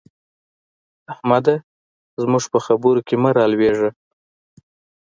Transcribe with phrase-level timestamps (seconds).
[1.13, 1.55] احمده!
[2.21, 3.89] زموږ په خبرو کې مه رالوېږه.